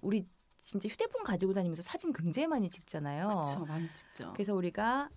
[0.00, 0.26] 우리
[0.62, 3.28] 진짜 휴대폰 가지고 다니면서 사진 굉장히 많이 찍잖아요.
[3.28, 3.64] 그렇죠.
[3.66, 4.32] 많이 찍죠.
[4.32, 5.10] 그래서 우리가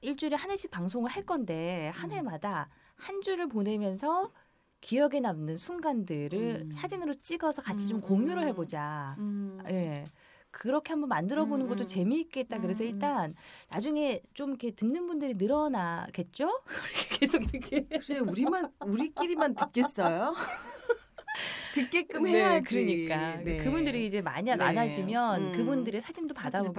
[0.00, 2.16] 일주일에 한 회씩 방송을 할 건데 한 음.
[2.16, 4.32] 회마다 한 주를 보내면서
[4.80, 6.70] 기억에 남는 순간들을 음.
[6.72, 8.48] 사진으로 찍어서 같이 좀 음, 공유를 음.
[8.48, 9.14] 해보자.
[9.18, 9.58] 음.
[9.68, 10.04] 예.
[10.50, 11.86] 그렇게 한번 만들어 보는 음, 것도 음.
[11.86, 12.60] 재미있겠다.
[12.60, 12.92] 그래서 음, 음.
[12.92, 13.34] 일단
[13.70, 16.62] 나중에 좀 이렇게 듣는 분들이 늘어나겠죠?
[17.20, 17.82] 계속 이렇게.
[17.84, 20.34] 그래 우리만 우리끼리만 듣겠어요?
[21.74, 22.64] 듣게끔 네, 해야지.
[22.64, 23.58] 그러니까 네.
[23.58, 24.56] 그분들이 이제 많이 네.
[24.56, 25.52] 많아지면 음.
[25.52, 26.72] 그분들의 사진도 받아서.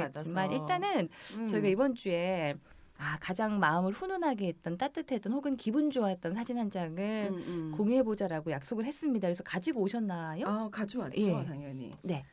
[0.51, 1.47] 일단은 음.
[1.47, 2.55] 저희가 이번 주에
[2.97, 6.99] 아, 가장 마음을 훈훈하게 했던 따뜻했던 혹은 기분 좋았던 사진 한 장을
[7.31, 7.73] 음, 음.
[7.75, 9.27] 공유해 보자라고 약속을 했습니다.
[9.27, 10.45] 그래서 가지고 오셨나요?
[10.45, 11.45] 아 가져왔죠 예.
[11.45, 11.95] 당연히.
[12.03, 12.23] 네.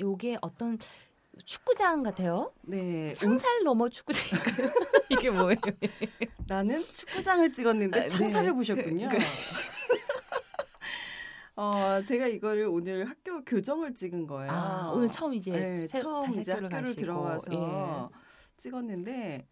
[0.00, 0.78] 요게 어떤
[1.44, 2.52] 축구장 같아요.
[2.62, 3.10] 네.
[3.10, 4.70] 음, 창살 넘어 축구장인가요?
[5.10, 5.56] 이게 뭐예요?
[6.46, 8.54] 나는 축구장을 찍었는데 아, 창사를 네.
[8.56, 9.08] 보셨군요.
[9.08, 9.18] 그-
[11.56, 14.50] 어 제가 이거를 오늘 학교 교정을 찍은 거예요.
[14.52, 16.96] 아, 오늘 처음 이제 네, 새- 처음 이제 학교를 학교를.
[16.96, 18.10] 들어가서
[18.56, 19.46] 찍었는데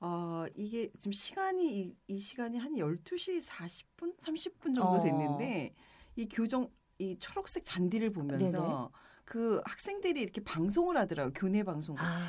[0.00, 4.98] 어 이게 지금 시간이 이, 이 시간이 한 12시 40분, 30분 정도 어.
[4.98, 5.74] 됐는데
[6.16, 8.90] 이 교정 이 초록색 잔디를 보면서
[9.24, 11.32] 그 학생들이 이렇게 방송을 하더라고요.
[11.34, 12.28] 교내 방송 같이.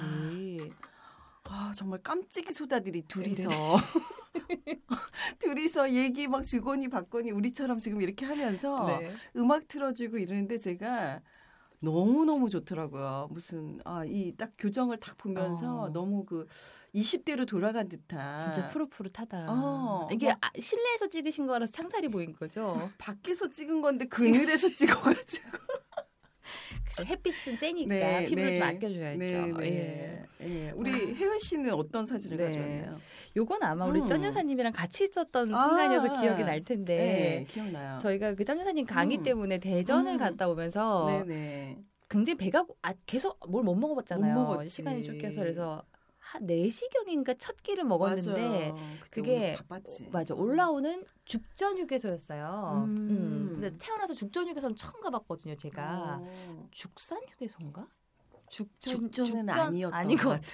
[1.47, 3.49] 아, 정말 깜찍이 소다들이 둘이서
[5.39, 9.13] 둘이서 얘기 막 주거니 받거니 우리처럼 지금 이렇게 하면서 네.
[9.35, 11.21] 음악 틀어주고 이러는데 제가
[11.81, 13.27] 너무 너무 좋더라고요.
[13.31, 15.89] 무슨 아 이 딱 교정을 딱 보면서 어.
[15.89, 16.47] 너무 그
[16.95, 19.45] 20대로 돌아간 듯한 진짜 푸릇푸릇하다.
[19.49, 22.89] 어, 이게 막- 아, 실내에서 찍으신 거라서 창살이 보인 거죠.
[22.97, 25.49] 밖에서 찍은 건데 그늘에서 찍어가지고
[27.03, 28.59] 햇빛은 세니까 네, 피부를 네.
[28.59, 29.17] 좀 아껴줘야죠.
[29.19, 30.25] 네, 네.
[30.41, 30.45] 예.
[30.67, 30.71] 예.
[30.75, 32.45] 우리 혜연 씨는 어떤 사진을 네.
[32.45, 32.99] 가져왔나요?
[33.35, 34.07] 요건 아마 우리 음.
[34.07, 37.97] 쩐 여사님이랑 같이 있었던 아, 순간이어서 기억이 날 텐데 네, 기억나요.
[37.99, 39.23] 저희가 그쩐 여사님 강의 음.
[39.23, 40.17] 때문에 대전을 음.
[40.17, 41.77] 갔다 오면서 네네.
[42.09, 44.35] 굉장히 배가 고- 아, 계속 뭘 못 먹어봤잖아요.
[44.35, 44.67] 못.
[44.67, 45.94] 시간이 쫓겨서 그래서 한
[46.41, 48.73] 4시경인가 첫 끼를 먹었는데
[49.09, 50.09] 그게 바빴지.
[50.11, 52.83] 맞아 올라오는 죽전 휴게소였어요.
[52.85, 53.07] 음.
[53.09, 53.47] 음.
[53.59, 55.55] 근데 태어나서 죽전 휴게소는 처음 가봤거든요.
[55.55, 56.67] 제가 어.
[56.71, 57.87] 죽산 휴게소인가?
[58.49, 60.47] 죽전, 죽전은 아니었던 것 같아.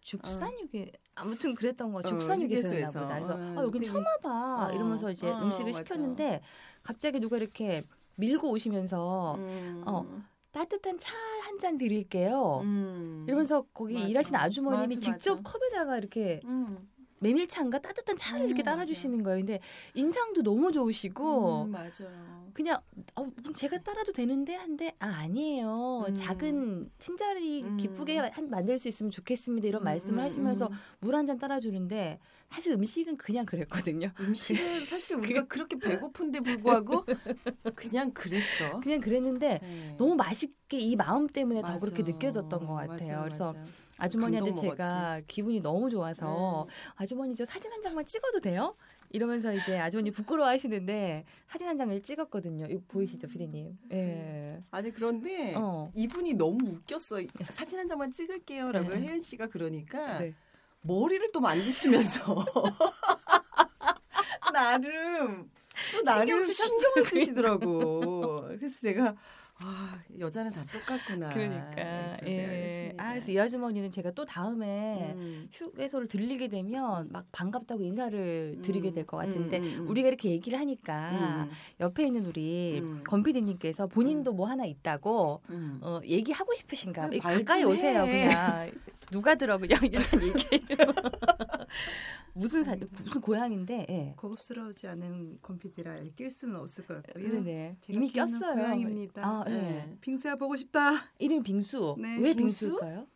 [0.00, 2.90] 죽산육에 아무튼 그랬던 거 어, 죽산육에서였나.
[2.92, 3.14] 보다.
[3.14, 5.82] 그래서 어, 아 여긴 처음 와봐 어, 이러면서 이제 어, 음식을 맞아.
[5.84, 6.40] 시켰는데
[6.82, 9.82] 갑자기 누가 이렇게 밀고 오시면서 음.
[9.86, 10.06] 어,
[10.52, 12.60] 따뜻한 차 한 잔 드릴게요.
[12.62, 13.24] 음.
[13.26, 14.06] 이러면서 거기 맞아.
[14.06, 15.50] 일하시는 아주머님이 맞아, 직접 맞아.
[15.58, 16.88] 컵에다가 이렇게 음.
[17.20, 19.38] 메밀차인가 따뜻한 차를 이렇게 음, 따라주시는 거예요.
[19.40, 19.60] 근데
[19.94, 22.04] 인상도 너무 좋으시고 음, 맞아.
[22.52, 22.80] 그냥
[23.14, 26.06] 어, 그럼 제가 따라도 되는데 한데 아 아니에요.
[26.08, 26.16] 음.
[26.16, 27.76] 작은 친절히 음.
[27.76, 29.68] 기쁘게 한- 만들 수 있으면 좋겠습니다.
[29.68, 30.72] 이런 음, 말씀을 음, 하시면서 음.
[31.00, 32.18] 물한 잔 따라주는데
[32.50, 34.10] 사실 음식은 그냥 그랬거든요.
[34.20, 37.04] 음식은 사실 우리가 그렇게 배고픈데 불구하고
[37.74, 38.80] 그냥 그랬어.
[38.80, 39.94] 그냥 그랬는데 네.
[39.98, 41.78] 너무 맛있게 이 마음 때문에 더 맞아.
[41.80, 43.18] 그렇게 느껴졌던 것 같아요.
[43.18, 43.66] 맞아, 그래서 맞
[43.98, 44.04] 아.
[44.04, 46.74] 아주머니한테 제가 기분이 너무 좋아서 네.
[46.96, 48.74] 아주머니 저 사진 한 장만 찍어도 돼요?
[49.10, 52.66] 이러면서 이제 아주머니 부끄러워하시는데 사진 한 장을 찍었거든요.
[52.70, 53.78] 이거 보이시죠, 피디님?
[53.92, 54.62] 예.
[54.70, 55.90] 아니 그런데 어.
[55.94, 57.16] 이분이 너무 웃겼어.
[57.50, 59.00] 사진 한 장만 찍을게요라고 네.
[59.00, 60.34] 혜연 씨가 그러니까 네.
[60.82, 62.44] 머리를 또 만지시면서
[64.52, 65.50] 나름
[65.92, 66.50] 또 나름.
[66.50, 68.42] 신경을 쓰시더라고.
[68.58, 69.14] 그래서 제가
[69.60, 71.30] 아 여자는 다 똑같구나.
[71.30, 72.94] 그러니까 생각을 예.
[72.96, 75.48] 아 그래서 이 아주머니는 제가 또 다음에 음.
[75.52, 79.88] 휴게소를 들리게 되면 막 반갑다고 인사를 드리게 음, 될것 같은데 음, 음, 음.
[79.88, 82.82] 우리가 이렇게 얘기를 하니까 음, 옆에 있는 우리
[83.28, 85.78] PD님께서 본인도 뭐 하나 있다고 음.
[85.82, 87.04] 어, 얘기하고 싶으신가?
[87.04, 87.16] 아, 봐.
[87.22, 88.28] 말 가까이 좀 오세요, 해.
[88.28, 88.70] 그냥.
[89.10, 90.76] 누가 들어 그냥 일단 얘기해요.
[92.38, 93.86] 무슨 사 무슨 고향인데?
[93.88, 94.14] 예.
[94.16, 97.32] 고급스러우지 않은 곰피디라 낄 수는 없을 것 같고요.
[97.32, 97.76] 네네.
[97.80, 98.54] 제가 이미 꼈어요.
[98.54, 99.22] 고양입니다.
[99.26, 99.50] 아, 예.
[99.50, 99.98] 네.
[100.00, 101.10] 빙수야 보고 싶다.
[101.18, 101.96] 이름이 빙수.
[101.98, 102.66] 네, 왜 빙수?
[102.66, 103.06] 빙수일까요?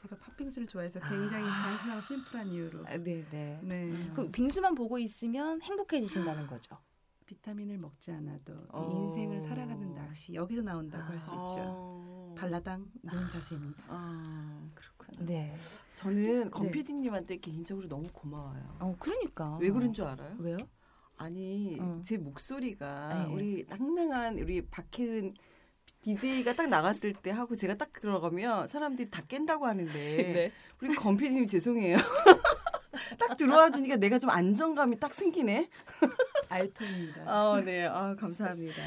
[0.00, 2.86] 제가 팥빙수를 좋아해서 굉장히 단순하고 심플한 이유로.
[2.86, 3.60] 아, 네네.
[3.62, 4.12] 네.
[4.14, 6.78] 그 빙수만 보고 있으면 행복해지신다는 거죠.
[7.26, 9.08] 비타민을 먹지 않아도 어.
[9.08, 11.36] 인생을 살아가는 낚시 여기서 나온다고 할수 있죠.
[11.36, 12.34] 아.
[12.36, 13.84] 발라당 노은 자세입니다.
[13.88, 15.54] 아 그렇 네.
[15.94, 16.72] 저는 권 네.
[16.72, 18.76] PD님한테 개인적으로 너무 고마워요.
[18.80, 19.58] 어, 그러니까.
[19.60, 20.34] 왜 그런 줄 알아요?
[20.38, 20.56] 왜요?
[21.16, 22.00] 아니 어.
[22.02, 23.34] 제 목소리가 네.
[23.34, 25.34] 우리 낭낭한 우리 박혜은
[26.00, 30.52] DJ가 딱 나갔을 때 하고 제가 딱 들어가면 사람들이 다 깬다고 하는데 네.
[30.80, 31.98] 우리 건피디님 죄송해요.
[33.18, 35.68] 딱 들어와 주니까 내가 좀 안정감이 딱 생기네.
[36.48, 37.22] 알통입니다.
[37.26, 37.86] 아, 네.
[37.86, 38.82] 아, 감사합니다.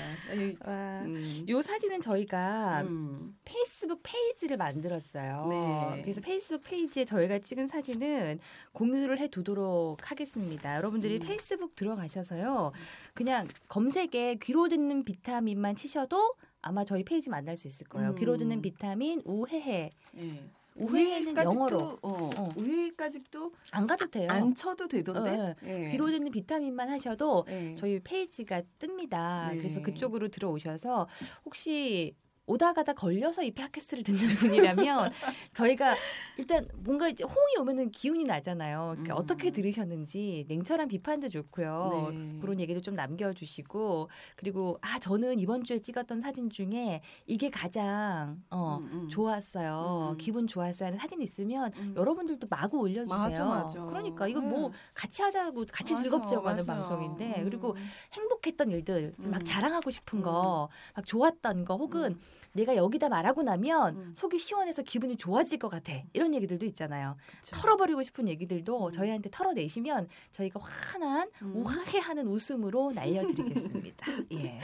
[0.65, 1.01] 와.
[1.01, 1.45] 음.
[1.49, 3.35] 요 사진은 저희가 음.
[3.45, 5.47] 페이스북 페이지를 만들었어요.
[5.49, 6.01] 네.
[6.01, 8.39] 그래서 페이스북 페이지에 저희가 찍은 사진은
[8.73, 10.75] 공유를 해 두도록 하겠습니다.
[10.77, 11.27] 여러분들이 음.
[11.27, 12.71] 페이스북 들어가셔서요.
[13.13, 18.11] 그냥 검색에 귀로 듣는 비타민만 치셔도 아마 저희 페이지 만날 수 있을 거예요.
[18.11, 18.15] 음.
[18.15, 19.91] 귀로 듣는 비타민 우헤헤.
[20.17, 20.43] 예.
[20.75, 22.49] 우회는 영어로 또, 어, 어.
[22.55, 24.27] 우회까지도 안 가도 돼요.
[24.29, 25.29] 안 쳐도 되던데.
[25.29, 25.91] 어, 예.
[25.91, 27.75] 귀로 듣는 비타민만 하셔도 예.
[27.77, 29.51] 저희 페이지가 뜹니다.
[29.51, 29.57] 네.
[29.57, 31.07] 그래서 그쪽으로 들어오셔서
[31.45, 34.19] 혹시 오다 가다 걸려서 이 팟캐스트를 듣는
[34.75, 35.11] 분이라면
[35.53, 35.95] 저희가
[36.37, 38.95] 일단 뭔가 이제 호응이 오면은 기운이 나잖아요.
[38.95, 39.17] 그러니까 음.
[39.17, 42.09] 어떻게 들으셨는지 냉철한 비판도 좋고요.
[42.11, 42.39] 네.
[42.41, 48.79] 그런 얘기도 좀 남겨주시고 그리고 아 저는 이번 주에 찍었던 사진 중에 이게 가장 어,
[48.81, 49.07] 음, 음.
[49.07, 50.11] 좋았어요.
[50.13, 50.17] 음.
[50.17, 51.93] 기분 좋았어요 하는 사진 있으면 음.
[51.95, 53.17] 여러분들도 마구 올려주세요.
[53.17, 53.85] 맞아, 맞아.
[53.85, 54.75] 그러니까 이건 뭐 네.
[54.93, 56.65] 같이 하자고 같이 맞아, 즐겁자고 하는.
[56.65, 57.43] 방송인데 음.
[57.45, 57.75] 그리고
[58.13, 59.45] 행복했던 일들 막 음.
[59.45, 60.23] 자랑하고 싶은 음.
[60.23, 60.69] 거막
[61.05, 62.19] 좋았던 거 혹은 음.
[62.53, 64.13] 내가 여기다 말하고 나면 음.
[64.15, 67.55] 속이 시원해서 기분이 좋아질 것 같아 이런 얘기들도 있잖아요 그쵸.
[67.55, 68.91] 털어버리고 싶은 얘기들도 음.
[68.91, 71.53] 저희한테 털어내시면 저희가 환한 음.
[71.55, 74.59] 우아해하는 웃음으로 날려드리겠습니다 예.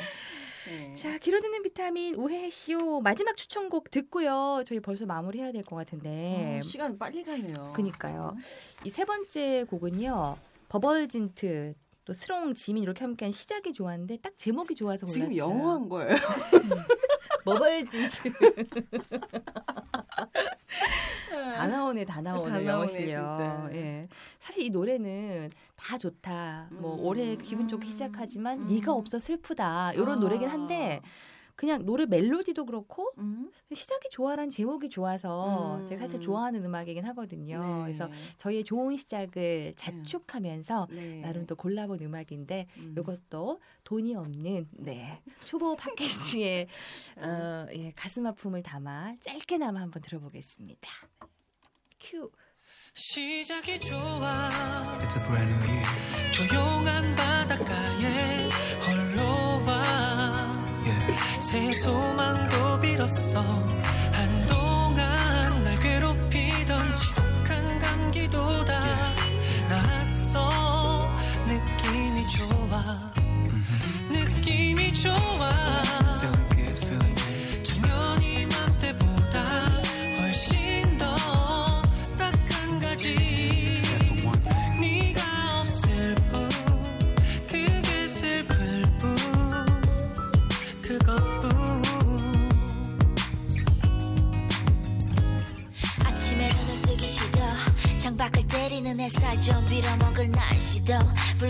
[0.67, 0.93] 네.
[0.93, 6.97] 자 길어듣는 비타민 우해쇼 마지막 추천곡 듣고요 저희 벌써 마무리해야 될 것 같은데 어, 시간
[6.99, 7.73] 빨리 가네요.
[7.75, 8.36] 그니까요.
[8.86, 10.38] 이 세 번째 곡은요.
[10.67, 11.73] 버벌진트
[12.06, 15.23] 또 스롱 지민 이렇게 함께한 시작이 좋았는데 딱 제목이 좋아서 골랐어요.
[15.30, 16.15] 지금 영어 한 거예요.
[17.43, 18.32] 버벌진트
[21.56, 23.69] 다 나오네 다 나오네 다 나오네, 실력.
[23.73, 24.08] 예.
[24.39, 26.67] 사실 이 노래는 다 좋다.
[26.71, 27.06] 뭐 음.
[27.06, 27.91] 올해 기분 좋게 음.
[27.91, 28.67] 시작하지만 음.
[28.67, 29.93] 네가 없어 슬프다.
[29.93, 30.15] 이런 아.
[30.15, 31.02] 노래긴 한데
[31.59, 33.51] 그냥 노래 멜로디도 그렇고 음.
[33.73, 35.87] 시작이 좋아라는 제목이 좋아서 음.
[35.89, 37.61] 제가 사실 좋아하는 음악이긴 하거든요.
[37.61, 37.83] 네.
[37.83, 41.19] 그래서 저희의 좋은 시작을 자축하면서 네.
[41.19, 42.95] 나름 또 골라본 음악인데 음.
[42.97, 45.75] 이것도 돈이 없는 네 초보
[46.39, 46.67] 팟캐스트의
[47.17, 50.89] 어, 예, 가슴 아픔을 담아 짧게나마 한번 들어보겠습니다.
[51.99, 52.31] 큐.
[52.93, 54.49] 시작이 좋아
[54.99, 58.49] It's a brand new year 조용한 바닷가에
[58.87, 59.48] 홀로.
[61.49, 63.43] 새 소망도 빌었어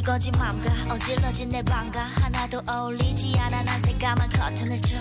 [0.10, 4.98] 붉어진 맘과 어질러진 내 방과 하나도 어울리지 않아 난 새까만 커튼을 쳐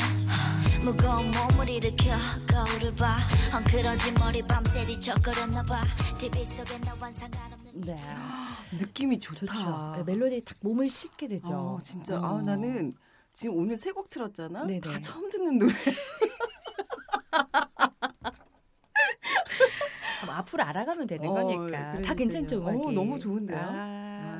[0.82, 2.10] 무거운 몸을 일으켜
[2.46, 3.16] 거울을 봐
[3.50, 5.82] 헝클어진 머리 밤새 뒤척거렸나 봐
[6.18, 7.96] TV 속에 너와 상관없는 네.
[8.78, 9.46] 느낌이 좋다.
[9.46, 9.94] 좋죠.
[9.96, 11.54] 네, 멜로디에 딱 몸을 싣게 되죠.
[11.54, 12.36] 어, 진짜 어.
[12.36, 12.94] 아 나는
[13.32, 14.66] 지금 오늘 세곡 틀었잖아.
[14.66, 14.80] 네네.
[14.80, 15.72] 다 처음 듣는 노래.
[20.20, 22.00] 그럼 앞으로 알아가면 되는 어, 거니까.
[22.02, 22.14] 다.
[22.14, 22.78] 괜찮죠, 음악이.
[22.78, 23.58] 어, 너무 좋은데요?
[23.58, 23.97] 아, 아,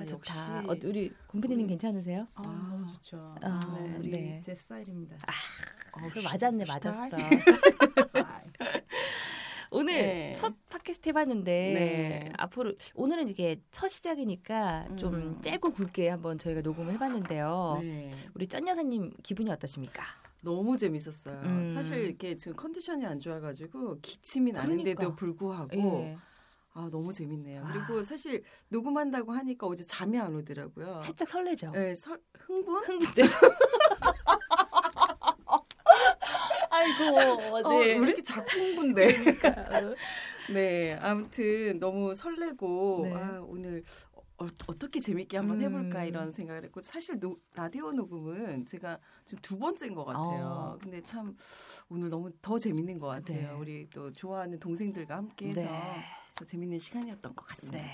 [0.09, 0.61] 좋다.
[0.61, 2.27] 어, 우리 곰피디님 괜찮으세요?
[2.35, 3.35] 아, 너무 좋죠.
[3.43, 4.41] 아, 네, 우리 네.
[4.43, 5.17] 제 스타일입니다.
[5.17, 7.11] 어, 그래, 맞았네, 슈타일.
[7.11, 8.21] 맞았어.
[8.21, 8.43] 아,
[9.71, 10.35] 오늘 네.
[10.35, 12.33] 첫 팟캐스트 해봤는데 네.
[12.39, 15.43] 앞으로 오늘은 이게 첫 시작이니까 좀 음.
[15.43, 17.79] 짧고 굵게 한번 저희가 녹음을 해봤는데요.
[17.83, 18.11] 네.
[18.35, 20.03] 우리 짠 여사님 기분이 어떠십니까?
[20.41, 21.41] 너무 재밌었어요.
[21.43, 21.73] 음.
[21.75, 25.17] 사실 이렇게 지금 컨디션이 안 좋아가지고 기침이 나는데도 그러니까.
[25.17, 26.17] 불구하고 예.
[26.79, 27.65] 아 너무 재밌네요.
[27.65, 27.73] 아.
[27.73, 31.03] 그리고 사실 녹음한다고 하니까 어제 잠이 안 오더라고요.
[31.05, 31.73] 살짝 설레죠.
[31.73, 32.85] 네, 설, 흥분?
[32.85, 33.35] 흥분돼서.
[36.71, 37.05] 아이고,
[37.57, 37.95] 어, 네.
[37.95, 39.13] 왜 이렇게 자꾸 흥분돼?
[39.13, 39.97] 그러니까.
[40.55, 43.15] 네, 아무튼 너무 설레고 네.
[43.15, 46.07] 아, 오늘 어, 어떻게 재밌게 한번 해볼까 음.
[46.07, 50.77] 이런 생각을 했고 사실 노, 라디오 녹음은 제가 지금 두 번째인 것 같아요.
[50.77, 50.79] 어.
[50.81, 51.37] 근데 참
[51.89, 53.49] 오늘 너무 더 재밌는 것 같아요.
[53.49, 53.55] 네.
[53.59, 56.05] 우리 또 좋아하는 동생들과 함께해서 네.
[56.39, 57.79] 더 재밌는 시간이었던 것 같습니다.
[57.79, 57.91] 네.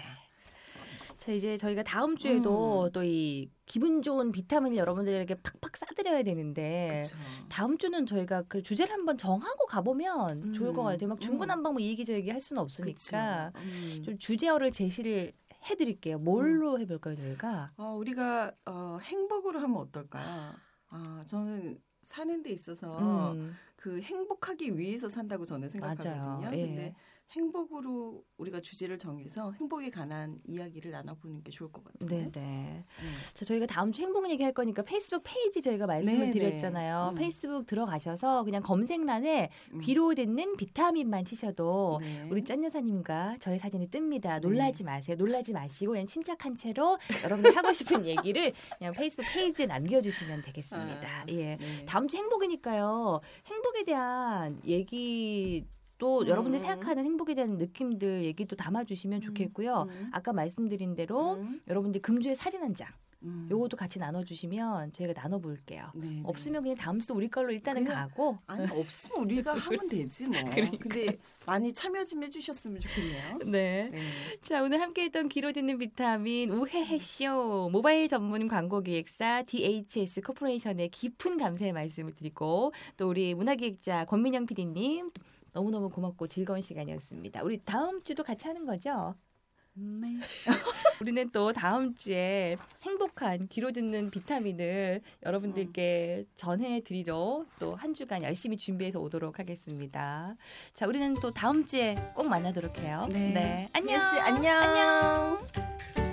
[1.17, 2.93] 자 이제 저희가 다음 주에도 음.
[2.93, 7.17] 또이 기분 좋은 비타민을 여러분들에게 팍팍 싸드려야 되는데 그렇죠.
[7.49, 11.09] 다음 주는 저희가 그 주제를 한번 정하고 가보면 좋을 것 음, 같아요.
[11.09, 14.03] 막 중구난방 뭐 이기저기 할 수는 없으니까 음.
[14.05, 15.33] 좀 주제어를 제시를
[15.71, 16.19] 해드릴게요.
[16.19, 17.73] 뭘로 해볼까요 저희가?
[17.79, 20.53] 어, 우리가 어, 행복으로 하면 어떨까요?
[20.91, 26.23] 아, 저는 사는 데 있어서 음, 그 행복하기 위해서 산다고 저는 생각하거든요.
[26.23, 26.51] 맞아요.
[26.53, 26.67] 예.
[26.67, 26.95] 근데
[27.31, 32.09] 행복으로 우리가 주제를 정해서 행복에 관한 이야기를 나눠보는 게 좋을 것 같아요.
[32.09, 32.85] 네, 네.
[33.33, 36.33] 자, 저희가 다음 주 행복 얘기 할 거니까 페이스북 페이지 저희가 말씀을 네, 네.
[36.33, 37.11] 드렸잖아요.
[37.13, 37.15] 음.
[37.17, 39.79] 페이스북 들어가셔서 그냥 검색란에 음.
[39.81, 42.29] 귀로 듣는 비타민만 치셔도 네.
[42.31, 44.35] 우리 쩐 여사님과 저의 사진이 뜹니다.
[44.35, 44.39] 네.
[44.41, 45.17] 놀라지 마세요.
[45.17, 51.09] 놀라지 마시고 그냥 침착한 채로 여러분들 하고 싶은 얘기를 그냥 페이스북 페이지에 남겨주시면 되겠습니다.
[51.09, 51.57] 아, 예.
[51.57, 51.85] 네.
[51.87, 53.21] 다음 주 행복이니까요.
[53.47, 55.67] 행복에 대한 얘기
[55.99, 56.29] 또 음.
[56.29, 59.87] 여러분들 생각하는 행복에 대한 느낌들 얘기도 담아주시면 좋겠고요.
[59.89, 60.09] 음.
[60.13, 61.61] 아까 말씀드린 대로 음.
[61.69, 62.89] 여러분들 금주의 사진 한 장,
[63.25, 63.49] 음.
[63.51, 65.91] 요것도 같이 나눠주시면 저희가 나눠볼게요.
[65.95, 66.21] 네, 네.
[66.25, 68.39] 없으면 그냥 다음 주도 우리 걸로 일단은 가고.
[68.47, 70.35] 아니 없으면 우리가 하면 되지 뭐.
[70.53, 70.79] 그러니까요.
[70.79, 73.39] 근데 많이 참여 좀 해주셨으면 좋겠네요.
[73.47, 73.89] 네.
[73.91, 73.99] 네.
[74.43, 81.39] 자, 오늘 함께 했던 귀로 듣는 비타민 우헤헤쇼 모바일 전문 광고 기획사 DHS 코퍼레이션의 깊은
[81.39, 85.11] 감사의 말씀을 드리고 또 우리 문화기획자 권민영 PD님
[85.55, 87.43] 너무너무 고맙고 즐거운 시간이었습니다.
[87.43, 89.15] 우리 다음 주도 같이 하는 거죠?
[89.77, 90.19] 네.
[91.03, 99.01] 우리는 또 다음 주에 행복한 귀로 듣는 비타민을 여러분들께 전해드리러 또 한 주간 열심히 준비해서
[99.01, 100.37] 오도록 하겠습니다.
[100.75, 103.09] 자, 우리는 또 다음 주에 꼭 만나도록 해요.
[103.11, 103.69] 네.
[103.73, 104.01] 안녕.
[104.01, 104.55] 혜씨, 안녕.
[104.55, 106.04] 안녕.